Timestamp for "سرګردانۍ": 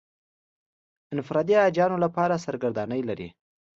2.45-3.01